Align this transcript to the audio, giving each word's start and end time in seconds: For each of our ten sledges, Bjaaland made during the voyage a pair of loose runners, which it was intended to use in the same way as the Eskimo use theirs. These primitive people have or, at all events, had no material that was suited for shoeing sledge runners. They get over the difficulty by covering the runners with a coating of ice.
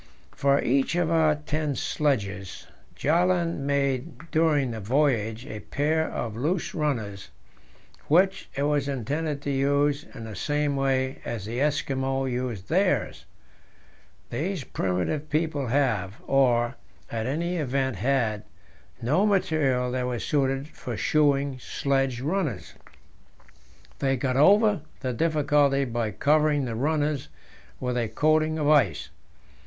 For 0.31 0.59
each 0.63 0.95
of 0.95 1.11
our 1.11 1.35
ten 1.35 1.75
sledges, 1.75 2.65
Bjaaland 2.95 3.59
made 3.59 4.31
during 4.31 4.71
the 4.71 4.79
voyage 4.79 5.45
a 5.45 5.59
pair 5.59 6.09
of 6.09 6.35
loose 6.35 6.73
runners, 6.73 7.29
which 8.07 8.49
it 8.55 8.63
was 8.63 8.87
intended 8.87 9.43
to 9.43 9.51
use 9.51 10.07
in 10.15 10.23
the 10.23 10.35
same 10.35 10.75
way 10.75 11.19
as 11.23 11.45
the 11.45 11.59
Eskimo 11.59 12.25
use 12.25 12.63
theirs. 12.63 13.25
These 14.31 14.63
primitive 14.63 15.29
people 15.29 15.67
have 15.67 16.15
or, 16.25 16.77
at 17.11 17.27
all 17.27 17.33
events, 17.43 17.99
had 17.99 18.43
no 19.03 19.27
material 19.27 19.91
that 19.91 20.07
was 20.07 20.23
suited 20.25 20.67
for 20.67 20.97
shoeing 20.97 21.59
sledge 21.59 22.21
runners. 22.21 22.73
They 23.99 24.17
get 24.17 24.35
over 24.35 24.81
the 25.01 25.13
difficulty 25.13 25.85
by 25.85 26.09
covering 26.09 26.65
the 26.65 26.73
runners 26.73 27.29
with 27.79 27.95
a 27.97 28.07
coating 28.07 28.57
of 28.57 28.67
ice. 28.67 29.09